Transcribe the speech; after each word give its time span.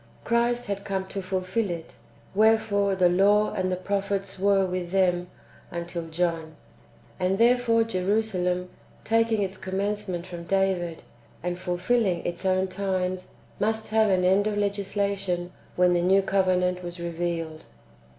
Christ 0.23 0.65
had 0.65 0.83
come 0.83 1.05
to 1.09 1.21
fulfil 1.21 1.69
it: 1.69 1.95
wherefore" 2.33 2.95
the 2.95 3.07
law 3.07 3.53
and 3.53 3.71
the 3.71 3.75
prophets 3.75 4.39
were" 4.39 4.65
with 4.65 4.89
them 4.89 5.25
^' 5.25 5.27
until 5.69 6.07
John."^ 6.07 6.53
And 7.19 7.37
therefore 7.37 7.83
Jerusalem, 7.83 8.71
taking 9.03 9.43
its 9.43 9.57
commencement 9.57 10.25
from 10.25 10.45
David,^ 10.45 11.01
and 11.43 11.59
fulfilling 11.59 12.25
its 12.25 12.47
own 12.47 12.67
times, 12.67 13.33
must 13.59 13.89
have 13.89 14.09
an 14.09 14.23
end 14.25 14.47
of 14.47 14.57
leo 14.57 14.69
islation* 14.71 15.51
when 15.75 15.93
the 15.93 16.01
new 16.01 16.23
covenant 16.23 16.81
was 16.83 16.99
revealed. 16.99 17.65